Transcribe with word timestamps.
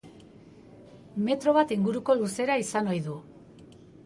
Metro 1.27 1.53
bat 1.59 1.75
inguruko 1.77 2.17
luzera 2.23 2.57
izan 2.65 2.91
ohi 2.97 3.05
du. 3.11 3.21